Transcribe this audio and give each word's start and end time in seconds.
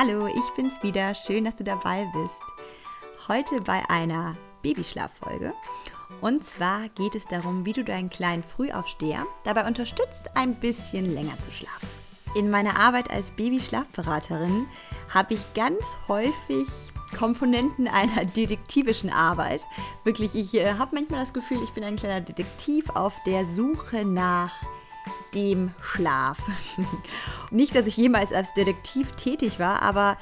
Hallo, 0.00 0.28
ich 0.28 0.54
bin's 0.54 0.80
wieder. 0.80 1.12
Schön, 1.12 1.44
dass 1.44 1.56
du 1.56 1.64
dabei 1.64 2.08
bist. 2.12 3.26
Heute 3.26 3.60
bei 3.62 3.82
einer 3.90 4.36
Babyschlaffolge. 4.62 5.52
Und 6.20 6.44
zwar 6.44 6.88
geht 6.90 7.16
es 7.16 7.26
darum, 7.26 7.66
wie 7.66 7.72
du 7.72 7.82
deinen 7.82 8.08
kleinen 8.08 8.44
Frühaufsteher 8.44 9.26
dabei 9.42 9.66
unterstützt, 9.66 10.30
ein 10.36 10.54
bisschen 10.54 11.12
länger 11.12 11.40
zu 11.40 11.50
schlafen. 11.50 11.88
In 12.36 12.48
meiner 12.48 12.78
Arbeit 12.78 13.10
als 13.10 13.32
Babyschlafberaterin 13.32 14.68
habe 15.12 15.34
ich 15.34 15.54
ganz 15.54 15.98
häufig 16.06 16.68
Komponenten 17.18 17.88
einer 17.88 18.24
detektivischen 18.24 19.10
Arbeit. 19.10 19.66
Wirklich, 20.04 20.36
ich 20.36 20.54
äh, 20.54 20.74
habe 20.74 20.94
manchmal 20.94 21.18
das 21.18 21.34
Gefühl, 21.34 21.58
ich 21.64 21.70
bin 21.70 21.82
ein 21.82 21.96
kleiner 21.96 22.20
Detektiv 22.20 22.88
auf 22.90 23.14
der 23.26 23.44
Suche 23.46 24.04
nach 24.04 24.54
dem 25.34 25.72
Schlaf. 25.82 26.38
Nicht, 27.50 27.74
dass 27.74 27.86
ich 27.86 27.96
jemals 27.96 28.32
als 28.32 28.52
Detektiv 28.54 29.12
tätig 29.12 29.58
war, 29.58 29.82
aber 29.82 30.16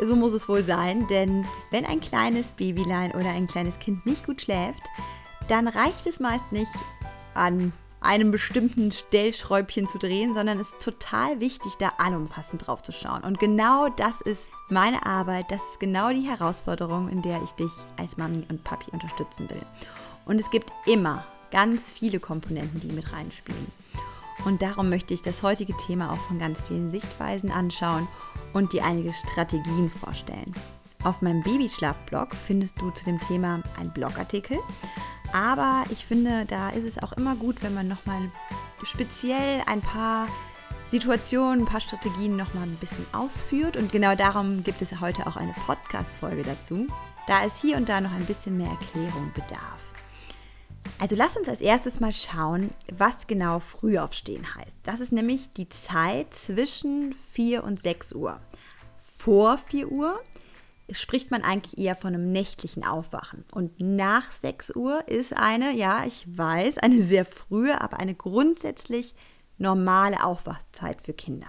so 0.00 0.16
muss 0.16 0.32
es 0.32 0.48
wohl 0.48 0.62
sein, 0.62 1.06
denn 1.08 1.44
wenn 1.70 1.84
ein 1.84 2.00
kleines 2.00 2.52
Babylein 2.52 3.12
oder 3.12 3.30
ein 3.30 3.46
kleines 3.46 3.78
Kind 3.78 4.06
nicht 4.06 4.24
gut 4.24 4.42
schläft, 4.42 4.82
dann 5.48 5.68
reicht 5.68 6.06
es 6.06 6.20
meist 6.20 6.50
nicht 6.52 6.70
an 7.34 7.72
einem 8.00 8.30
bestimmten 8.30 8.90
Stellschräubchen 8.90 9.86
zu 9.86 9.98
drehen, 9.98 10.32
sondern 10.32 10.58
es 10.58 10.68
ist 10.68 10.80
total 10.80 11.38
wichtig, 11.40 11.74
da 11.78 11.92
allumfassend 11.98 12.66
drauf 12.66 12.82
zu 12.82 12.92
schauen. 12.92 13.22
Und 13.24 13.38
genau 13.38 13.88
das 13.90 14.20
ist 14.22 14.48
meine 14.70 15.04
Arbeit, 15.04 15.50
das 15.50 15.60
ist 15.70 15.80
genau 15.80 16.10
die 16.10 16.22
Herausforderung, 16.22 17.08
in 17.08 17.20
der 17.20 17.42
ich 17.42 17.50
dich 17.52 17.72
als 17.98 18.16
Mami 18.16 18.46
und 18.48 18.64
Papi 18.64 18.90
unterstützen 18.90 19.50
will. 19.50 19.62
Und 20.24 20.40
es 20.40 20.50
gibt 20.50 20.72
immer 20.86 21.26
ganz 21.50 21.92
viele 21.92 22.20
Komponenten, 22.20 22.80
die 22.80 22.92
mit 22.92 23.12
reinspielen. 23.12 23.70
Und 24.44 24.62
darum 24.62 24.88
möchte 24.88 25.14
ich 25.14 25.22
das 25.22 25.42
heutige 25.42 25.76
Thema 25.76 26.12
auch 26.12 26.20
von 26.26 26.38
ganz 26.38 26.60
vielen 26.62 26.90
Sichtweisen 26.90 27.50
anschauen 27.50 28.08
und 28.52 28.72
dir 28.72 28.84
einige 28.84 29.12
Strategien 29.12 29.90
vorstellen. 29.90 30.54
Auf 31.02 31.22
meinem 31.22 31.42
Babyschlaf-Blog 31.42 32.34
findest 32.34 32.80
du 32.80 32.90
zu 32.90 33.04
dem 33.04 33.20
Thema 33.20 33.62
einen 33.78 33.92
Blogartikel. 33.92 34.58
Aber 35.32 35.84
ich 35.90 36.04
finde, 36.04 36.44
da 36.46 36.70
ist 36.70 36.84
es 36.84 37.02
auch 37.02 37.12
immer 37.12 37.36
gut, 37.36 37.62
wenn 37.62 37.74
man 37.74 37.88
nochmal 37.88 38.30
speziell 38.82 39.62
ein 39.66 39.80
paar 39.80 40.26
Situationen, 40.90 41.60
ein 41.60 41.66
paar 41.66 41.80
Strategien 41.80 42.36
nochmal 42.36 42.64
ein 42.64 42.76
bisschen 42.76 43.06
ausführt. 43.12 43.76
Und 43.76 43.92
genau 43.92 44.14
darum 44.14 44.64
gibt 44.64 44.82
es 44.82 45.00
heute 45.00 45.26
auch 45.26 45.36
eine 45.36 45.52
Podcast-Folge 45.52 46.42
dazu, 46.42 46.86
da 47.26 47.44
es 47.44 47.60
hier 47.60 47.76
und 47.76 47.88
da 47.88 48.00
noch 48.00 48.12
ein 48.12 48.26
bisschen 48.26 48.56
mehr 48.56 48.70
Erklärung 48.70 49.30
bedarf. 49.34 49.89
Also 51.00 51.16
lass 51.16 51.34
uns 51.34 51.48
als 51.48 51.62
erstes 51.62 51.98
mal 51.98 52.12
schauen, 52.12 52.74
was 52.92 53.26
genau 53.26 53.58
Frühaufstehen 53.58 54.54
heißt. 54.54 54.76
Das 54.82 55.00
ist 55.00 55.12
nämlich 55.12 55.48
die 55.48 55.70
Zeit 55.70 56.34
zwischen 56.34 57.14
4 57.14 57.64
und 57.64 57.80
6 57.80 58.12
Uhr. 58.12 58.38
Vor 59.16 59.56
4 59.56 59.90
Uhr 59.90 60.20
spricht 60.92 61.30
man 61.30 61.42
eigentlich 61.42 61.78
eher 61.78 61.96
von 61.96 62.12
einem 62.12 62.32
nächtlichen 62.32 62.84
Aufwachen. 62.84 63.46
Und 63.50 63.80
nach 63.80 64.30
6 64.30 64.76
Uhr 64.76 65.08
ist 65.08 65.34
eine, 65.34 65.72
ja, 65.72 66.04
ich 66.04 66.26
weiß, 66.36 66.76
eine 66.76 67.00
sehr 67.00 67.24
frühe, 67.24 67.80
aber 67.80 67.98
eine 67.98 68.14
grundsätzlich 68.14 69.14
normale 69.56 70.22
Aufwachzeit 70.22 71.00
für 71.00 71.14
Kinder. 71.14 71.48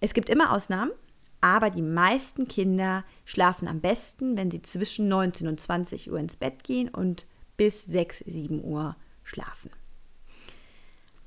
Es 0.00 0.12
gibt 0.12 0.28
immer 0.28 0.52
Ausnahmen, 0.52 0.92
aber 1.40 1.70
die 1.70 1.80
meisten 1.80 2.46
Kinder 2.46 3.04
schlafen 3.24 3.66
am 3.68 3.80
besten, 3.80 4.36
wenn 4.36 4.50
sie 4.50 4.60
zwischen 4.60 5.08
19 5.08 5.48
und 5.48 5.58
20 5.58 6.10
Uhr 6.10 6.18
ins 6.18 6.36
Bett 6.36 6.62
gehen 6.62 6.90
und 6.90 7.26
bis 7.56 7.84
6, 7.84 8.20
7 8.26 8.62
Uhr 8.62 8.96
schlafen. 9.24 9.70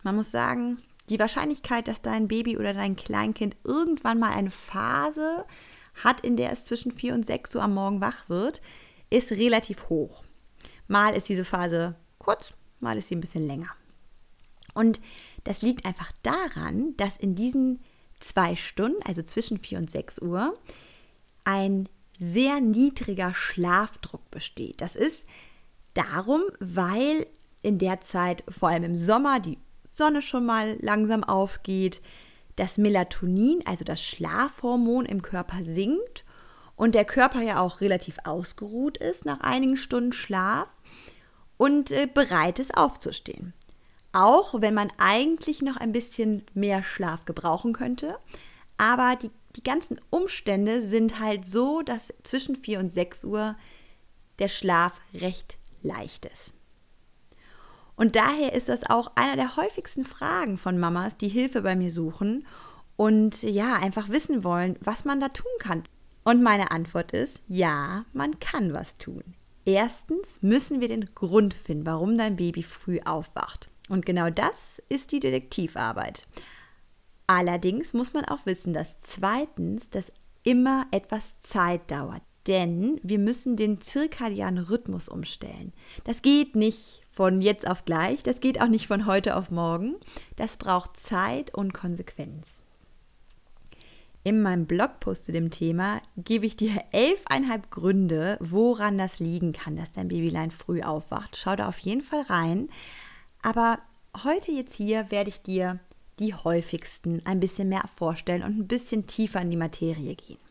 Man 0.04 0.16
muss 0.16 0.32
sagen, 0.32 0.78
die 1.10 1.20
Wahrscheinlichkeit, 1.20 1.88
dass 1.88 2.02
dein 2.02 2.28
Baby 2.28 2.58
oder 2.58 2.74
dein 2.74 2.96
Kleinkind 2.96 3.58
irgendwann 3.64 4.20
mal 4.20 4.32
eine 4.32 4.52
Phase 4.52 5.46
hat, 6.04 6.22
in 6.22 6.38
der 6.38 6.52
es 6.52 6.66
zwischen 6.66 6.92
4 6.92 7.14
und 7.14 7.26
6 7.26 7.56
Uhr 7.56 7.64
am 7.64 7.74
Morgen 7.74 8.00
wach 8.00 8.30
wird, 8.30 8.62
ist 9.10 9.32
relativ 9.32 9.90
hoch. 9.90 10.24
Mal 10.88 11.16
ist 11.16 11.30
diese 11.30 11.46
Phase 11.46 11.96
kurz, 12.20 12.54
mal 12.80 12.98
ist 12.98 13.08
sie 13.08 13.16
ein 13.16 13.22
bisschen 13.22 13.46
länger. 13.46 13.70
Und 14.74 15.00
das 15.44 15.62
liegt 15.62 15.86
einfach 15.86 16.12
daran, 16.24 16.96
dass 16.98 17.18
in 17.18 17.36
diesen 17.36 17.82
zwei 18.20 18.56
Stunden, 18.56 19.02
also 19.06 19.24
zwischen 19.24 19.58
4 19.58 19.80
und 19.80 19.92
6 19.92 20.22
Uhr, 20.22 20.58
ein 21.44 21.90
sehr 22.20 22.60
niedriger 22.60 23.34
Schlafdruck 23.34 24.30
besteht. 24.30 24.82
Das 24.82 24.96
ist 24.96 25.26
darum, 26.00 26.44
weil 26.60 27.28
in 27.62 27.78
der 27.78 28.02
Zeit, 28.02 28.44
vor 28.50 28.70
allem 28.70 28.84
im 28.84 28.98
Sommer, 28.98 29.40
die 29.40 29.58
Sonne 29.88 30.22
schon 30.22 30.46
mal 30.46 30.78
langsam 30.82 31.24
aufgeht, 31.24 32.02
das 32.56 32.78
Melatonin, 32.78 33.62
also 33.66 33.84
das 33.84 34.02
Schlafhormon 34.02 35.06
im 35.06 35.22
Körper 35.22 35.64
sinkt 35.64 36.26
und 36.76 36.96
der 36.96 37.06
Körper 37.06 37.42
ja 37.42 37.60
auch 37.60 37.82
relativ 37.82 38.18
ausgeruht 38.24 38.98
ist 38.98 39.26
nach 39.26 39.42
einigen 39.42 39.78
Stunden 39.78 40.14
Schlaf 40.14 40.68
und 41.58 41.92
äh, 41.92 42.08
bereit 42.08 42.60
ist 42.60 42.78
aufzustehen. 42.78 43.54
Auch 44.12 44.62
wenn 44.62 44.74
man 44.74 44.92
eigentlich 44.98 45.62
noch 45.62 45.78
ein 45.78 45.92
bisschen 45.92 46.44
mehr 46.54 46.84
Schlaf 46.84 47.26
gebrauchen 47.26 47.74
könnte, 47.74 48.18
aber 48.78 49.18
die, 49.22 49.32
die 49.56 49.64
ganzen 49.64 50.00
Umstände 50.10 50.82
sind 50.82 51.20
halt 51.20 51.46
so, 51.46 51.82
dass 51.82 52.14
zwischen 52.24 52.56
4 52.56 52.80
und 52.80 52.90
6 52.90 53.26
Uhr 53.26 53.56
der 54.40 54.48
Schlaf 54.48 54.94
recht 55.14 55.59
leicht 55.82 56.26
ist. 56.26 56.54
Und 57.96 58.16
daher 58.16 58.54
ist 58.54 58.70
das 58.70 58.90
auch 58.90 59.12
einer 59.16 59.36
der 59.36 59.58
häufigsten 59.58 60.06
Fragen 60.06 60.58
von 60.58 60.80
Mamas, 60.80 61.18
die 61.18 61.28
Hilfe 61.28 61.62
bei 61.62 61.76
mir 61.76 61.92
suchen 61.92 62.48
und 62.96 63.44
ja, 63.44 63.76
einfach 63.76 64.08
wissen 64.08 64.44
wollen, 64.44 64.78
was 64.80 65.04
man 65.04 65.20
da 65.20 65.30
tun 65.30 65.52
kann. 65.60 65.84
Und 66.24 66.42
meine 66.42 66.72
Antwort 66.72 67.12
ist, 67.12 67.42
ja, 67.48 68.06
man 68.14 68.40
kann 68.40 68.74
was 68.74 68.98
tun. 68.98 69.24
Erstens 69.66 70.42
müssen 70.42 70.80
wir 70.80 70.88
den 70.88 71.14
Grund 71.14 71.54
finden, 71.54 71.86
warum 71.86 72.18
dein 72.18 72.38
Baby 72.38 72.64
früh 72.64 73.00
aufwacht. 73.04 73.70
Und 73.90 74.06
genau 74.06 74.30
das 74.30 74.82
ist 74.88 75.12
die 75.12 75.20
Detektivarbeit. 75.20 76.26
Allerdings 77.28 77.94
muss 77.94 78.14
man 78.14 78.26
auch 78.26 78.46
wissen, 78.46 78.74
dass 78.74 79.00
zweitens 79.02 79.90
das 79.90 80.12
immer 80.44 80.88
etwas 80.92 81.40
Zeit 81.42 81.92
dauert 81.92 82.22
denn 82.50 83.00
wir 83.04 83.20
müssen 83.20 83.56
den 83.56 83.80
zirkadianen 83.80 84.66
Rhythmus 84.66 85.08
umstellen. 85.08 85.72
Das 86.04 86.22
geht 86.22 86.56
nicht 86.56 87.04
von 87.12 87.42
jetzt 87.42 87.70
auf 87.70 87.86
gleich, 87.86 88.24
das 88.24 88.42
geht 88.42 88.62
auch 88.62 88.68
nicht 88.68 88.88
von 88.88 89.06
heute 89.06 89.38
auf 89.38 89.52
morgen. 89.52 89.96
Das 90.36 90.58
braucht 90.58 90.98
Zeit 90.98 91.54
und 91.54 91.74
Konsequenz. 91.74 92.58
In 94.24 94.42
meinem 94.42 94.66
Blogpost 94.66 95.26
zu 95.26 95.32
dem 95.32 95.50
Thema 95.50 96.02
gebe 96.18 96.46
ich 96.46 96.58
dir 96.58 96.72
elfeinhalb 96.92 97.72
Gründe, 97.72 98.38
woran 98.42 98.98
das 98.98 99.20
liegen 99.20 99.54
kann, 99.54 99.78
dass 99.78 99.92
dein 99.92 100.10
Babylein 100.10 100.52
früh 100.52 100.82
aufwacht. 100.82 101.38
Schau 101.38 101.56
da 101.56 101.70
auf 101.70 101.80
jeden 101.80 102.02
Fall 102.02 102.24
rein. 102.24 102.70
Aber 103.44 103.80
heute 104.24 104.52
jetzt 104.52 104.76
hier 104.76 105.10
werde 105.10 105.30
ich 105.30 105.42
dir 105.42 105.80
die 106.20 106.34
häufigsten 106.34 107.26
ein 107.26 107.40
bisschen 107.40 107.70
mehr 107.70 107.86
vorstellen 107.96 108.44
und 108.44 108.58
ein 108.58 108.68
bisschen 108.68 109.08
tiefer 109.08 109.42
in 109.42 109.52
die 109.52 109.58
Materie 109.58 110.16
gehen. 110.16 110.49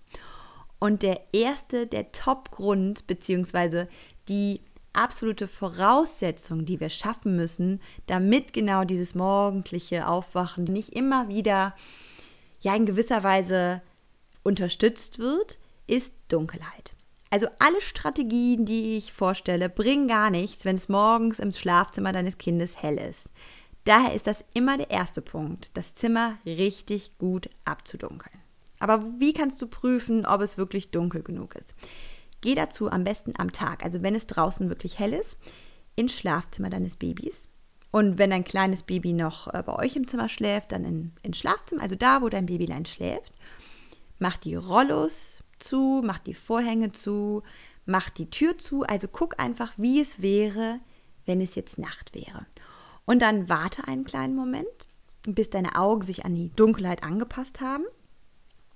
Und 0.79 1.03
der 1.03 1.21
erste, 1.33 1.87
der 1.87 2.13
Top-Grund, 2.13 3.07
beziehungsweise 3.07 3.89
die 4.29 4.61
absolute 4.93 5.49
Voraussetzung, 5.49 6.65
die 6.65 6.81
wir 6.81 6.91
schaffen 6.91 7.37
müssen, 7.37 7.81
damit 8.07 8.53
genau 8.53 8.85
dieses 8.85 9.15
morgendliche 9.15 10.09
Aufwachen 10.09 10.65
nicht 10.65 10.95
immer 10.95 11.29
wieder 11.29 11.75
ja 12.61 12.75
in 12.75 12.87
gewisser 12.87 13.23
Weise 13.23 13.83
unterstützt 14.43 15.19
wird, 15.19 15.59
ist 15.87 16.13
Dunkelheit. 16.29 16.95
Also 17.31 17.47
alle 17.59 17.81
Strategien, 17.81 18.65
die 18.65 18.97
ich 18.97 19.13
vorstelle, 19.13 19.69
bringen 19.69 20.09
gar 20.09 20.31
nichts, 20.31 20.65
wenn 20.65 20.77
es 20.77 20.89
morgens 20.89 21.39
im 21.39 21.53
Schlafzimmer 21.53 22.13
deines 22.13 22.39
Kindes 22.39 22.83
hell 22.83 22.97
ist. 22.97 23.29
Daher 23.85 24.15
ist 24.15 24.27
das 24.27 24.45
immer 24.55 24.77
der 24.77 24.91
erste 24.91 25.23
Punkt, 25.23 25.77
das 25.77 25.95
Zimmer 25.95 26.39
richtig 26.45 27.17
gut 27.19 27.49
abzudunkeln. 27.65 28.39
Aber 28.81 29.05
wie 29.19 29.33
kannst 29.33 29.61
du 29.61 29.67
prüfen, 29.67 30.27
ob 30.27 30.41
es 30.41 30.59
wirklich 30.59 30.91
dunkel 30.91 31.23
genug 31.23 31.55
ist? 31.55 31.75
Geh 32.41 32.55
dazu 32.55 32.91
am 32.91 33.05
besten 33.05 33.35
am 33.37 33.53
Tag, 33.53 33.85
also 33.85 34.03
wenn 34.03 34.15
es 34.15 34.27
draußen 34.27 34.69
wirklich 34.69 34.99
hell 34.99 35.13
ist, 35.13 35.37
ins 35.97 36.15
Schlafzimmer 36.15 36.71
deines 36.71 36.97
Babys. 36.97 37.49
Und 37.91 38.19
wenn 38.19 38.31
dein 38.31 38.45
kleines 38.45 38.83
Baby 38.83 39.13
noch 39.13 39.53
äh, 39.53 39.63
bei 39.65 39.75
euch 39.75 39.97
im 39.97 40.07
Zimmer 40.07 40.29
schläft, 40.29 40.73
dann 40.73 40.85
in, 40.85 41.13
ins 41.23 41.39
Schlafzimmer, 41.39 41.83
also 41.83 41.95
da, 41.95 42.23
wo 42.23 42.29
dein 42.29 42.47
Babylein 42.47 42.87
schläft. 42.87 43.33
Mach 44.19 44.37
die 44.37 44.55
Rollos 44.55 45.43
zu, 45.59 46.03
mach 46.05 46.19
die 46.19 46.35
Vorhänge 46.35 46.93
zu, 46.93 47.43
mach 47.87 48.11
die 48.11 48.31
Tür 48.31 48.59
zu. 48.59 48.83
Also 48.83 49.09
guck 49.09 49.41
einfach, 49.41 49.73
wie 49.77 50.01
es 50.01 50.21
wäre, 50.21 50.81
wenn 51.25 51.41
es 51.41 51.55
jetzt 51.55 51.79
Nacht 51.79 52.15
wäre. 52.15 52.47
Und 53.07 53.23
dann 53.23 53.49
warte 53.49 53.89
einen 53.89 54.05
kleinen 54.05 54.37
Moment, 54.37 54.87
bis 55.23 55.51
deine 55.51 55.77
Augen 55.77 56.03
sich 56.03 56.25
an 56.25 56.35
die 56.35 56.51
Dunkelheit 56.55 57.03
angepasst 57.03 57.61
haben. 57.61 57.85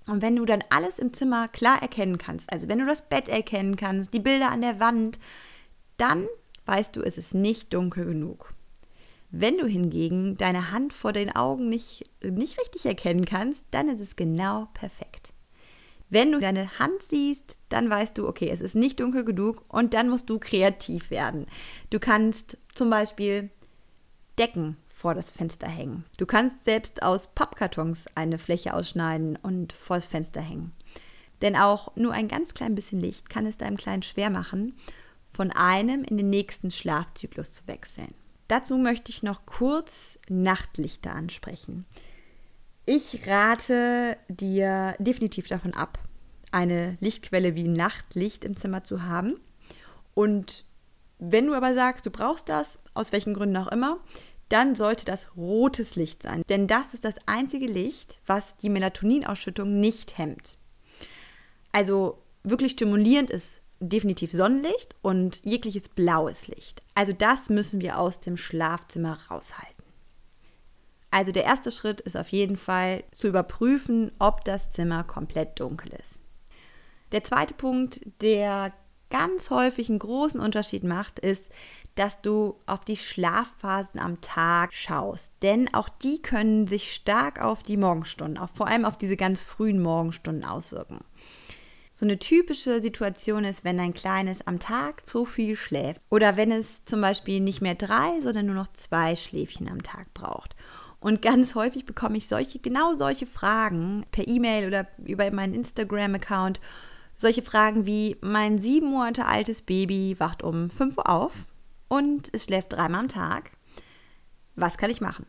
Und 0.07 0.23
wenn 0.23 0.37
du 0.37 0.45
dann 0.45 0.65
alles 0.71 0.99
im 0.99 1.13
Zimmer 1.13 1.49
klar 1.49 1.81
erkennen 1.81 2.19
kannst, 2.19 2.53
also 2.53 2.69
wenn 2.69 2.79
du 2.79 2.87
das 2.87 3.09
Bett 3.09 3.29
erkennen 3.29 3.77
kannst, 3.77 4.13
die 4.15 4.21
Bilder 4.21 4.51
an 4.51 4.63
der 4.63 4.81
Wand, 4.81 5.19
dann 5.97 6.27
weißt 6.67 6.97
du, 6.97 7.03
es 7.03 7.19
ist 7.19 7.35
nicht 7.35 7.73
dunkel 7.73 8.05
genug. 8.05 8.55
Wenn 9.31 9.57
du 9.57 9.67
hingegen 9.67 10.37
deine 10.37 10.71
Hand 10.71 10.93
vor 10.93 11.13
den 11.13 11.35
Augen 11.35 11.69
nicht, 11.69 12.05
nicht 12.23 12.61
richtig 12.61 12.85
erkennen 12.85 13.25
kannst, 13.25 13.65
dann 13.71 13.89
ist 13.89 14.01
es 14.01 14.17
genau 14.17 14.69
perfekt. 14.75 15.33
Wenn 16.11 16.33
du 16.33 16.41
deine 16.41 16.79
Hand 16.79 17.03
siehst, 17.03 17.57
dann 17.71 17.89
weißt 17.89 18.19
du, 18.19 18.29
okay, 18.29 18.51
es 18.51 18.61
ist 18.61 18.75
nicht 18.75 19.01
dunkel 19.01 19.25
genug 19.25 19.65
und 19.69 19.95
dann 19.95 20.11
musst 20.11 20.29
du 20.29 20.39
kreativ 20.39 21.11
werden. 21.11 21.47
Du 21.89 21.99
kannst 21.99 22.59
zum 22.75 22.91
Beispiel 22.91 23.49
Decken 24.39 24.77
vor 25.03 25.15
das 25.17 25.33
Fenster 25.33 25.67
hängen. 25.67 26.05
Du 26.17 26.27
kannst 26.27 26.65
selbst 26.65 27.03
aus 27.03 27.27
Pappkartons 27.27 28.07
eine 28.15 28.39
Fläche 28.39 28.73
ausschneiden 28.73 29.37
und 29.43 29.73
vor 29.73 29.97
das 29.97 30.07
Fenster 30.07 30.41
hängen. 30.41 30.71
Denn 31.43 31.57
auch 31.57 31.97
nur 31.97 32.13
ein 32.13 32.29
ganz 32.29 32.55
klein 32.55 32.77
bisschen 32.77 33.01
Licht 33.01 33.29
kann 33.29 33.45
es 33.45 33.59
deinem 33.59 33.77
Kleinen 33.77 34.05
schwer 34.05 34.31
machen, 34.31 34.77
von 35.33 35.51
einem 35.51 36.05
in 36.05 36.19
den 36.19 36.31
nächsten 36.31 36.71
Schlafzyklus 36.71 37.51
zu 37.51 37.67
wechseln. 37.67 38.15
Dazu 38.47 38.79
möchte 38.79 39.11
ich 39.11 39.25
noch 39.25 39.45
kurz 39.45 40.19
Nachtlichter 40.29 41.13
ansprechen. 41.17 41.85
Ich 42.87 43.27
rate 43.27 44.17
dir 44.29 44.95
definitiv 45.01 45.49
davon 45.49 45.75
ab, 45.75 45.99
eine 46.53 46.97
Lichtquelle 47.01 47.57
wie 47.57 47.67
Nachtlicht 47.67 48.45
im 48.45 48.57
Zimmer 48.57 48.85
zu 48.85 49.03
haben. 49.03 49.35
Und 50.15 50.65
wenn 51.19 51.49
du 51.49 51.55
aber 51.55 51.75
sagst, 51.75 52.07
du 52.07 52.11
brauchst 52.13 52.49
das, 52.49 52.79
aus 52.95 53.11
welchen 53.11 53.35
Gründen 53.35 53.57
auch 53.57 53.73
immer, 53.73 53.99
dann 54.53 54.75
sollte 54.75 55.05
das 55.05 55.37
rotes 55.37 55.97
Licht 55.97 56.23
sein. 56.23 56.43
Denn 56.49 56.67
das 56.67 56.95
ist 56.95 57.05
das 57.05 57.15
einzige 57.27 57.67
Licht, 57.67 58.19
was 58.27 58.57
die 58.59 58.69
Melatoninausschüttung 58.69 59.81
nicht 59.81 60.19
hemmt. 60.19 60.59
Also 61.73 62.19
wirklich 62.43 62.73
stimulierend 62.73 63.31
ist 63.31 63.61
definitiv 63.81 64.33
Sonnenlicht 64.33 64.95
und 65.01 65.41
jegliches 65.45 65.89
blaues 65.89 66.47
Licht. 66.47 66.83
Also 66.95 67.13
das 67.13 67.49
müssen 67.49 67.81
wir 67.81 67.99
aus 67.99 68.21
dem 68.21 68.37
Schlafzimmer 68.37 69.19
raushalten. 69.31 69.73
Also 71.11 71.33
der 71.33 71.45
erste 71.45 71.71
Schritt 71.71 72.01
ist 72.01 72.17
auf 72.17 72.29
jeden 72.29 72.57
Fall 72.57 73.05
zu 73.13 73.29
überprüfen, 73.29 74.13
ob 74.19 74.45
das 74.45 74.71
Zimmer 74.71 75.05
komplett 75.05 75.61
dunkel 75.61 75.93
ist. 76.01 76.21
Der 77.13 77.25
zweite 77.25 77.55
Punkt, 77.55 78.01
der 78.23 78.73
ganz 79.11 79.51
häufig 79.51 79.91
einen 79.91 79.99
großen 79.99 80.41
Unterschied 80.41 80.85
macht, 80.85 81.19
ist, 81.19 81.51
dass 81.95 82.23
du 82.23 82.57
auf 82.67 82.85
die 82.85 82.97
Schlafphasen 82.97 84.01
am 84.01 84.21
Tag 84.21 84.73
schaust. 84.73 85.33
Denn 85.43 85.73
auch 85.75 85.89
die 85.89 86.23
können 86.23 86.67
sich 86.67 86.93
stark 86.93 87.43
auf 87.43 87.63
die 87.63 87.77
Morgenstunden, 87.77 88.39
auf, 88.39 88.51
vor 88.55 88.67
allem 88.67 88.85
auf 88.85 88.97
diese 88.97 89.17
ganz 89.17 89.43
frühen 89.43 89.81
Morgenstunden 89.83 90.45
auswirken. 90.45 91.01
So 91.95 92.07
eine 92.07 92.19
typische 92.19 92.83
Situation 92.83 93.45
ist, 93.45 93.65
wenn 93.65 93.79
ein 93.79 93.95
Kleines 93.95 94.47
am 94.47 94.59
Tag 94.59 95.07
zu 95.07 95.25
viel 95.25 95.55
schläft 95.55 96.01
oder 96.09 96.37
wenn 96.37 96.51
es 96.51 96.85
zum 96.85 97.01
Beispiel 97.01 97.41
nicht 97.41 97.61
mehr 97.61 97.75
drei, 97.75 98.21
sondern 98.23 98.47
nur 98.47 98.55
noch 98.55 98.69
zwei 98.69 99.15
Schläfchen 99.15 99.69
am 99.69 99.83
Tag 99.83 100.13
braucht. 100.15 100.57
Und 100.99 101.21
ganz 101.21 101.55
häufig 101.55 101.85
bekomme 101.85 102.17
ich 102.17 102.27
solche, 102.27 102.59
genau 102.59 102.95
solche 102.95 103.27
Fragen 103.27 104.05
per 104.11 104.27
E-Mail 104.27 104.67
oder 104.67 104.87
über 105.05 105.31
meinen 105.31 105.55
Instagram-Account. 105.55 106.61
Solche 107.17 107.43
Fragen 107.43 107.87
wie, 107.87 108.17
mein 108.21 108.59
sieben 108.59 108.89
Monate 108.89 109.27
altes 109.27 109.63
Baby 109.63 110.17
wacht 110.19 110.43
um 110.43 110.71
5 110.71 110.99
Uhr 110.99 111.09
auf 111.09 111.33
und 111.93 112.31
es 112.33 112.45
schläft 112.45 112.73
dreimal 112.73 113.01
am 113.01 113.09
Tag. 113.09 113.51
Was 114.57 114.79
kann 114.79 114.89
ich 114.89 115.03
machen? 115.03 115.27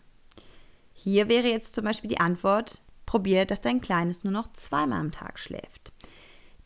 Hier 0.94 1.28
wäre 1.28 1.50
jetzt 1.50 1.74
zum 1.76 1.84
Beispiel 1.84 2.10
die 2.10 2.22
Antwort, 2.22 2.82
probier, 3.06 3.46
dass 3.46 3.60
dein 3.60 3.82
Kleines 3.82 4.24
nur 4.24 4.32
noch 4.32 4.50
zweimal 4.54 5.02
am 5.02 5.12
Tag 5.12 5.40
schläft. 5.40 5.92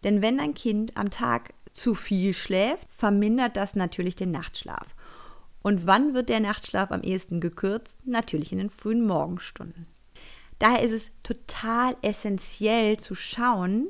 Denn 0.03 0.21
wenn 0.21 0.37
dein 0.37 0.53
Kind 0.53 0.95
am 0.97 1.09
Tag 1.09 1.51
zu 1.73 1.95
viel 1.95 2.35
schläft, 2.35 2.85
vermindert 2.95 3.57
das 3.57 3.75
natürlich 3.75 4.15
den 4.15 4.29
Nachtschlaf. 4.29 4.85
Und 5.63 5.87
wann 5.87 6.13
wird 6.13 6.29
der 6.29 6.41
Nachtschlaf 6.41 6.91
am 6.91 7.01
ehesten 7.01 7.41
gekürzt? 7.41 7.97
Natürlich 8.05 8.51
in 8.51 8.59
den 8.59 8.69
frühen 8.69 9.03
Morgenstunden. 9.03 9.87
Daher 10.59 10.83
ist 10.83 10.91
es 10.91 11.09
total 11.23 11.95
essentiell 12.03 12.97
zu 12.97 13.15
schauen, 13.15 13.87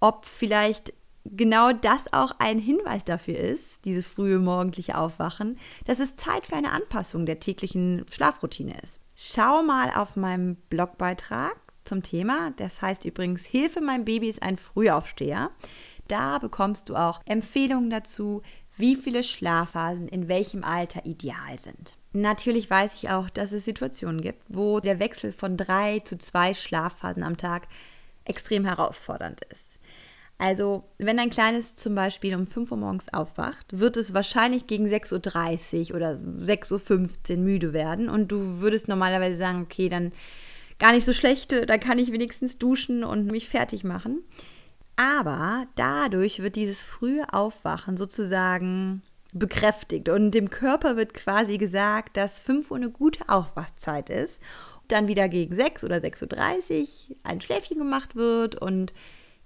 ob 0.00 0.26
vielleicht 0.26 0.92
genau 1.34 1.72
das 1.72 2.12
auch 2.12 2.32
ein 2.38 2.58
Hinweis 2.58 3.04
dafür 3.04 3.36
ist, 3.36 3.84
dieses 3.84 4.06
frühe 4.06 4.38
morgendliche 4.38 4.98
Aufwachen, 4.98 5.58
dass 5.84 5.98
es 5.98 6.16
Zeit 6.16 6.46
für 6.46 6.56
eine 6.56 6.72
Anpassung 6.72 7.26
der 7.26 7.40
täglichen 7.40 8.04
Schlafroutine 8.10 8.74
ist. 8.82 9.00
Schau 9.16 9.62
mal 9.62 9.90
auf 9.90 10.16
meinem 10.16 10.56
Blogbeitrag 10.68 11.56
zum 11.84 12.02
Thema. 12.02 12.52
Das 12.56 12.82
heißt 12.82 13.04
übrigens, 13.04 13.44
Hilfe, 13.44 13.80
mein 13.80 14.04
Baby 14.04 14.28
ist 14.28 14.42
ein 14.42 14.58
Frühaufsteher. 14.58 15.50
Da 16.08 16.38
bekommst 16.38 16.88
du 16.88 16.96
auch 16.96 17.20
Empfehlungen 17.24 17.90
dazu, 17.90 18.42
wie 18.76 18.94
viele 18.94 19.24
Schlafphasen 19.24 20.08
in 20.08 20.28
welchem 20.28 20.62
Alter 20.62 21.06
ideal 21.06 21.58
sind. 21.58 21.96
Natürlich 22.12 22.68
weiß 22.70 22.94
ich 22.94 23.10
auch, 23.10 23.30
dass 23.30 23.52
es 23.52 23.64
Situationen 23.64 24.20
gibt, 24.20 24.42
wo 24.48 24.80
der 24.80 24.98
Wechsel 25.00 25.32
von 25.32 25.56
drei 25.56 26.00
zu 26.00 26.18
zwei 26.18 26.54
Schlafphasen 26.54 27.22
am 27.22 27.36
Tag 27.36 27.68
extrem 28.24 28.64
herausfordernd 28.64 29.40
ist. 29.50 29.75
Also, 30.38 30.84
wenn 30.98 31.18
ein 31.18 31.30
Kleines 31.30 31.76
zum 31.76 31.94
Beispiel 31.94 32.34
um 32.34 32.46
5 32.46 32.70
Uhr 32.70 32.76
morgens 32.76 33.12
aufwacht, 33.12 33.78
wird 33.78 33.96
es 33.96 34.12
wahrscheinlich 34.12 34.66
gegen 34.66 34.86
6.30 34.86 35.90
Uhr 35.90 35.96
oder 35.96 36.10
6.15 36.12 37.30
Uhr 37.30 37.36
müde 37.38 37.72
werden 37.72 38.10
und 38.10 38.28
du 38.28 38.60
würdest 38.60 38.86
normalerweise 38.86 39.38
sagen, 39.38 39.62
okay, 39.62 39.88
dann 39.88 40.12
gar 40.78 40.92
nicht 40.92 41.06
so 41.06 41.14
schlecht, 41.14 41.54
da 41.68 41.78
kann 41.78 41.98
ich 41.98 42.12
wenigstens 42.12 42.58
duschen 42.58 43.02
und 43.02 43.26
mich 43.26 43.48
fertig 43.48 43.82
machen. 43.82 44.22
Aber 44.96 45.66
dadurch 45.74 46.42
wird 46.42 46.56
dieses 46.56 46.80
frühe 46.80 47.24
Aufwachen 47.32 47.96
sozusagen 47.96 49.02
bekräftigt 49.32 50.08
und 50.08 50.30
dem 50.32 50.50
Körper 50.50 50.96
wird 50.96 51.14
quasi 51.14 51.58
gesagt, 51.58 52.16
dass 52.16 52.40
5 52.40 52.70
Uhr 52.70 52.76
eine 52.76 52.90
gute 52.90 53.28
Aufwachzeit 53.28 54.10
ist. 54.10 54.40
Dann 54.88 55.08
wieder 55.08 55.28
gegen 55.28 55.54
6 55.54 55.84
oder 55.84 55.96
6.30 55.96 57.10
Uhr 57.10 57.16
ein 57.24 57.40
Schläfchen 57.40 57.78
gemacht 57.78 58.16
wird 58.16 58.56
und 58.56 58.92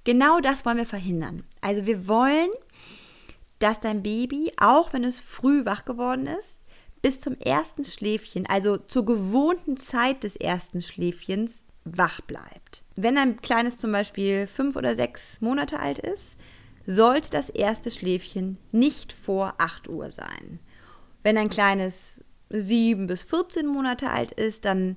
genau 0.05 0.41
das 0.41 0.65
wollen 0.65 0.79
wir 0.79 0.87
verhindern. 0.87 1.45
Also 1.61 1.87
wir 1.87 2.09
wollen, 2.09 2.51
dass 3.59 3.81
dein 3.81 4.03
Baby, 4.03 4.53
auch 4.59 4.93
wenn 4.93 5.05
es 5.05 5.21
früh 5.21 5.65
wach 5.65 5.85
geworden 5.85 6.27
ist, 6.27 6.61
bis 7.03 7.21
zum 7.21 7.35
ersten 7.37 7.85
Schläfchen, 7.85 8.47
also 8.47 8.77
zur 8.77 9.05
gewohnten 9.05 9.77
Zeit 9.77 10.23
des 10.23 10.37
ersten 10.37 10.83
Schläfchens, 10.83 11.65
wach 11.85 12.21
bleibt. 12.21 12.85
Wenn 12.97 13.17
ein 13.17 13.41
kleines 13.41 13.79
zum 13.79 13.93
Beispiel 13.93 14.47
fünf 14.47 14.77
oder 14.77 14.97
sechs 14.97 15.41
Monate 15.41 15.81
alt 15.81 15.99
ist, 15.99 16.37
sollte 16.87 17.31
das 17.31 17.49
erste 17.49 17.91
Schläfchen 17.91 18.59
nicht 18.73 19.13
vor 19.13 19.55
8 19.59 19.89
Uhr 19.89 20.11
sein. 20.11 20.61
Wenn 21.23 21.39
ein 21.39 21.51
kleines 21.51 21.95
7 22.51 23.07
bis 23.07 23.23
14 23.23 23.67
Monate 23.67 24.11
alt 24.11 24.33
ist, 24.33 24.65
dann 24.65 24.97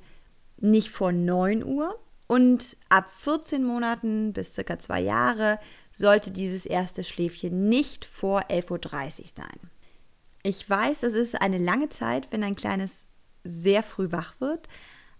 nicht 0.58 0.90
vor 0.90 1.12
9 1.12 1.64
Uhr. 1.64 2.00
Und 2.28 2.78
ab 2.90 3.12
14 3.14 3.64
Monaten 3.64 4.34
bis 4.34 4.54
circa 4.54 4.80
zwei 4.80 5.02
Jahre 5.02 5.60
sollte 5.94 6.32
dieses 6.32 6.66
erste 6.66 7.04
Schläfchen 7.04 7.70
nicht 7.70 8.06
vor 8.06 8.42
11.30 8.50 8.72
Uhr 8.72 9.28
sein. 9.36 9.60
Ich 10.42 10.70
weiß, 10.70 11.02
das 11.02 11.14
ist 11.14 11.42
eine 11.42 11.58
lange 11.58 11.90
Zeit, 11.90 12.28
wenn 12.32 12.44
ein 12.44 12.56
kleines 12.56 13.08
sehr 13.44 13.84
früh 13.84 14.12
wach 14.12 14.34
wird, 14.40 14.68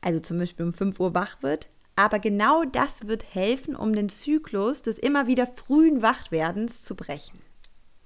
also 0.02 0.20
zum 0.20 0.38
Beispiel 0.38 0.66
um 0.66 0.74
5 0.74 1.00
Uhr 1.00 1.14
wach 1.14 1.42
wird. 1.42 1.70
Aber 1.96 2.20
genau 2.20 2.64
das 2.64 3.08
wird 3.08 3.36
helfen, 3.36 3.76
um 3.76 3.94
den 3.94 4.10
Zyklus 4.10 4.82
des 4.82 4.98
immer 4.98 5.28
wieder 5.28 5.46
frühen 5.48 6.02
Wachwerdens 6.02 6.84
zu 6.84 6.96
brechen. 6.96 7.40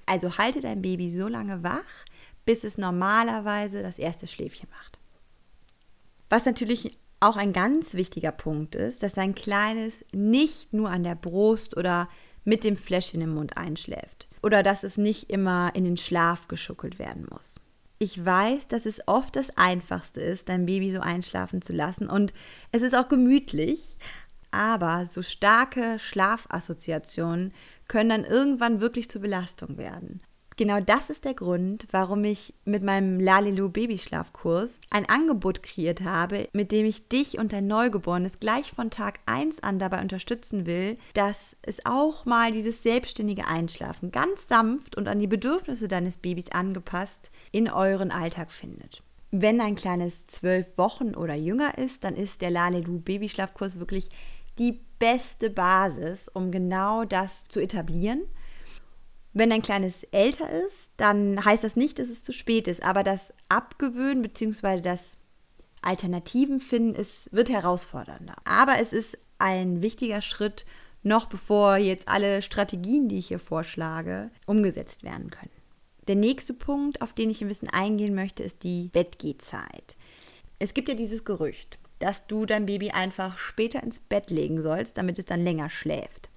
Also 0.05 0.37
halte 0.37 0.59
dein 0.59 0.81
Baby 0.81 1.09
so 1.09 1.27
lange 1.27 1.63
wach, 1.63 2.05
bis 2.45 2.63
es 2.63 2.77
normalerweise 2.77 3.81
das 3.81 3.97
erste 3.97 4.27
Schläfchen 4.27 4.69
macht. 4.69 4.99
Was 6.29 6.45
natürlich 6.45 6.97
auch 7.19 7.35
ein 7.35 7.53
ganz 7.53 7.93
wichtiger 7.93 8.31
Punkt 8.31 8.75
ist, 8.75 9.03
dass 9.03 9.13
dein 9.13 9.35
Kleines 9.35 10.05
nicht 10.13 10.73
nur 10.73 10.89
an 10.89 11.03
der 11.03 11.15
Brust 11.15 11.75
oder 11.75 12.09
mit 12.43 12.63
dem 12.63 12.77
Fläschchen 12.77 13.21
im 13.21 13.33
Mund 13.33 13.57
einschläft 13.57 14.27
oder 14.41 14.63
dass 14.63 14.83
es 14.83 14.97
nicht 14.97 15.31
immer 15.31 15.71
in 15.75 15.83
den 15.83 15.97
Schlaf 15.97 16.47
geschuckelt 16.47 16.99
werden 16.99 17.27
muss 17.29 17.55
ich 17.99 18.23
weiß, 18.23 18.67
dass 18.67 18.85
es 18.85 19.01
oft 19.07 19.35
das 19.35 19.57
Einfachste 19.57 20.21
ist, 20.21 20.49
dein 20.49 20.65
Baby 20.65 20.91
so 20.91 20.99
einschlafen 20.99 21.61
zu 21.61 21.73
lassen 21.73 22.07
und 22.07 22.33
es 22.71 22.81
ist 22.81 22.95
auch 22.95 23.09
gemütlich, 23.09 23.97
aber 24.51 25.07
so 25.07 25.21
starke 25.21 25.97
Schlafassoziationen 25.99 27.53
können 27.87 28.09
dann 28.09 28.23
irgendwann 28.23 28.81
wirklich 28.81 29.09
zur 29.09 29.21
Belastung 29.21 29.77
werden. 29.77 30.21
Genau 30.57 30.79
das 30.79 31.11
ist 31.11 31.23
der 31.23 31.35
Grund, 31.35 31.85
warum 31.91 32.23
ich 32.23 32.55
mit 32.65 32.81
meinem 32.81 33.19
Lalilu 33.19 33.69
Babyschlafkurs 33.69 34.79
ein 34.89 35.07
Angebot 35.07 35.61
kreiert 35.61 36.01
habe, 36.01 36.49
mit 36.51 36.71
dem 36.71 36.87
ich 36.87 37.07
dich 37.09 37.37
und 37.37 37.53
dein 37.53 37.67
Neugeborenes 37.67 38.39
gleich 38.39 38.71
von 38.71 38.89
Tag 38.89 39.19
1 39.27 39.61
an 39.61 39.77
dabei 39.77 40.01
unterstützen 40.01 40.65
will, 40.65 40.97
dass 41.13 41.55
es 41.61 41.85
auch 41.85 42.25
mal 42.25 42.51
dieses 42.51 42.81
selbstständige 42.81 43.45
Einschlafen 43.45 44.09
ganz 44.09 44.47
sanft 44.47 44.97
und 44.97 45.07
an 45.07 45.19
die 45.19 45.27
Bedürfnisse 45.27 45.87
deines 45.87 46.17
Babys 46.17 46.49
angepasst 46.51 47.29
in 47.51 47.69
euren 47.69 48.09
Alltag 48.09 48.51
findet. 48.51 49.03
Wenn 49.29 49.61
ein 49.61 49.75
kleines 49.75 50.25
zwölf 50.25 50.75
Wochen 50.79 51.13
oder 51.13 51.35
jünger 51.35 51.77
ist, 51.77 52.03
dann 52.03 52.15
ist 52.15 52.41
der 52.41 52.49
Lalilu 52.49 52.99
Babyschlafkurs 52.99 53.77
wirklich 53.77 54.09
die 54.57 54.81
beste 54.97 55.51
Basis, 55.51 56.29
um 56.33 56.49
genau 56.49 57.05
das 57.05 57.43
zu 57.47 57.59
etablieren 57.59 58.23
wenn 59.37 59.51
ein 59.51 59.61
kleines 59.61 60.03
älter 60.11 60.49
ist, 60.49 60.89
dann 60.97 61.43
heißt 61.43 61.63
das 61.63 61.75
nicht, 61.75 61.99
dass 61.99 62.09
es 62.09 62.23
zu 62.23 62.33
spät 62.33 62.67
ist, 62.67 62.83
aber 62.83 63.03
das 63.03 63.33
Abgewöhnen 63.49 64.21
bzw. 64.21 64.81
das 64.81 65.01
Alternativen 65.81 66.59
finden, 66.59 66.99
es 66.99 67.29
wird 67.31 67.49
herausfordernder. 67.49 68.35
Aber 68.45 68.79
es 68.79 68.93
ist 68.93 69.17
ein 69.37 69.81
wichtiger 69.81 70.21
Schritt 70.21 70.65
noch 71.03 71.27
bevor 71.27 71.77
jetzt 71.77 72.07
alle 72.07 72.41
Strategien, 72.41 73.07
die 73.07 73.19
ich 73.19 73.27
hier 73.27 73.39
vorschlage, 73.39 74.31
umgesetzt 74.45 75.03
werden 75.03 75.29
können. 75.29 75.51
Der 76.07 76.15
nächste 76.15 76.53
Punkt, 76.53 77.01
auf 77.01 77.13
den 77.13 77.29
ich 77.29 77.41
ein 77.41 77.47
bisschen 77.47 77.69
eingehen 77.69 78.15
möchte, 78.15 78.43
ist 78.43 78.63
die 78.63 78.89
Bettgehzeit. 78.91 79.95
Es 80.59 80.73
gibt 80.73 80.89
ja 80.89 80.95
dieses 80.95 81.23
Gerücht, 81.23 81.77
dass 81.99 82.27
du 82.27 82.45
dein 82.45 82.65
Baby 82.65 82.91
einfach 82.91 83.37
später 83.37 83.83
ins 83.83 83.99
Bett 83.99 84.29
legen 84.29 84.61
sollst, 84.61 84.97
damit 84.97 85.19
es 85.19 85.25
dann 85.25 85.43
länger 85.43 85.69
schläft. 85.69 86.29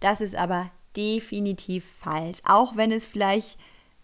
Das 0.00 0.20
ist 0.20 0.34
aber 0.34 0.70
definitiv 0.96 1.84
falsch. 2.00 2.38
Auch 2.44 2.76
wenn 2.76 2.92
es 2.92 3.06
vielleicht 3.06 3.58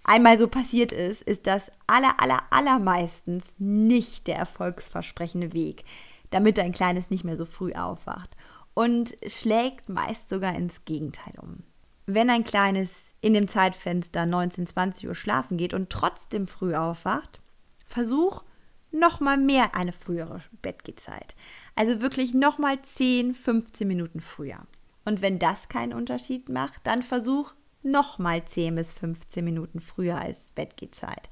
einmal 0.04 0.38
so 0.38 0.48
passiert 0.48 0.92
ist, 0.92 1.22
ist 1.22 1.46
das 1.46 1.70
aller, 1.86 2.20
aller, 2.20 2.38
allermeistens 2.50 3.46
nicht 3.58 4.26
der 4.26 4.36
erfolgsversprechende 4.36 5.52
Weg, 5.52 5.84
damit 6.30 6.58
dein 6.58 6.72
Kleines 6.72 7.10
nicht 7.10 7.24
mehr 7.24 7.36
so 7.36 7.44
früh 7.44 7.72
aufwacht 7.72 8.36
und 8.74 9.16
schlägt 9.26 9.88
meist 9.88 10.28
sogar 10.28 10.54
ins 10.54 10.84
Gegenteil 10.84 11.34
um. 11.40 11.62
Wenn 12.04 12.30
ein 12.30 12.44
Kleines 12.44 13.14
in 13.20 13.34
dem 13.34 13.48
Zeitfenster 13.48 14.26
19, 14.26 14.66
20 14.66 15.08
Uhr 15.08 15.14
schlafen 15.14 15.56
geht 15.56 15.74
und 15.74 15.90
trotzdem 15.90 16.46
früh 16.46 16.74
aufwacht, 16.74 17.40
versuch 17.84 18.44
nochmal 18.92 19.38
mehr 19.38 19.74
eine 19.74 19.92
frühere 19.92 20.42
Bettgehzeit. 20.62 21.34
Also 21.74 22.00
wirklich 22.00 22.34
nochmal 22.34 22.80
10, 22.80 23.34
15 23.34 23.88
Minuten 23.88 24.20
früher. 24.20 24.66
Und 25.06 25.22
wenn 25.22 25.38
das 25.38 25.68
keinen 25.68 25.94
Unterschied 25.94 26.50
macht, 26.50 26.80
dann 26.84 27.02
versuch 27.02 27.54
nochmal 27.82 28.44
10 28.44 28.74
bis 28.74 28.92
15 28.92 29.44
Minuten 29.44 29.80
früher 29.80 30.20
als 30.20 30.50
Bettgehzeit. 30.52 31.30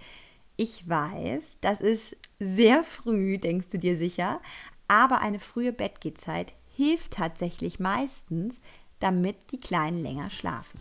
Ich 0.57 0.89
weiß, 0.89 1.59
das 1.61 1.81
ist 1.81 2.17
sehr 2.39 2.85
früh, 2.85 3.37
denkst 3.37 3.71
du 3.71 3.79
dir 3.79 3.97
sicher, 3.97 4.41
aber 4.87 5.21
eine 5.21 5.41
frühe 5.41 5.73
Bettgehzeit 5.73 6.55
hilft 6.77 7.15
tatsächlich 7.15 7.81
meistens, 7.81 8.55
damit 9.01 9.37
die 9.51 9.61
Kleinen 9.61 10.03
länger 10.03 10.31
schlafen. 10.31 10.79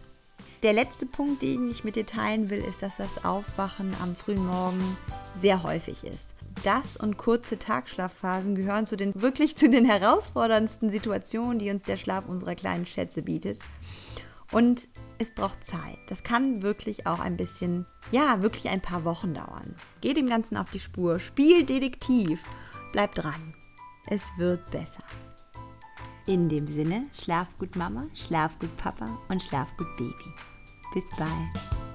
Der 0.61 0.73
letzte 0.73 1.07
Punkt, 1.07 1.41
den 1.41 1.69
ich 1.71 1.83
mit 1.83 1.95
dir 1.95 2.05
teilen 2.05 2.51
will, 2.51 2.63
ist, 2.63 2.83
dass 2.83 2.97
das 2.97 3.25
Aufwachen 3.25 3.95
am 4.01 4.15
frühen 4.15 4.45
Morgen 4.45 4.97
sehr 5.41 5.63
häufig 5.63 6.03
ist. 6.03 6.32
Das 6.63 6.95
und 6.95 7.17
kurze 7.17 7.59
Tagschlafphasen 7.59 8.55
gehören 8.55 8.87
zu 8.87 8.95
den 8.95 9.21
wirklich 9.21 9.57
zu 9.57 9.69
den 9.69 9.83
herausforderndsten 9.83 10.89
Situationen, 10.89 11.59
die 11.59 11.69
uns 11.69 11.83
der 11.83 11.97
Schlaf 11.97 12.25
unserer 12.27 12.55
kleinen 12.55 12.85
Schätze 12.85 13.21
bietet. 13.21 13.59
Und 14.51 14.87
es 15.17 15.33
braucht 15.33 15.63
Zeit. 15.63 15.97
Das 16.07 16.23
kann 16.23 16.61
wirklich 16.61 17.05
auch 17.05 17.19
ein 17.19 17.35
bisschen, 17.35 17.85
ja, 18.11 18.41
wirklich 18.41 18.69
ein 18.69 18.81
paar 18.81 19.03
Wochen 19.03 19.33
dauern. 19.33 19.75
Geh 19.99 20.13
dem 20.13 20.27
Ganzen 20.27 20.55
auf 20.55 20.69
die 20.69 20.79
Spur, 20.79 21.19
spiel 21.19 21.65
Detektiv, 21.65 22.41
bleib 22.93 23.15
dran. 23.15 23.53
Es 24.07 24.21
wird 24.37 24.69
besser. 24.71 25.03
In 26.25 26.47
dem 26.47 26.67
Sinne, 26.67 27.07
schlaf 27.13 27.47
gut 27.57 27.75
Mama, 27.75 28.03
schlaf 28.13 28.57
gut 28.59 28.75
Papa 28.77 29.19
und 29.27 29.43
schlaf 29.43 29.75
gut 29.75 29.87
Baby. 29.97 30.33
Bis 30.93 31.03
bald. 31.17 31.92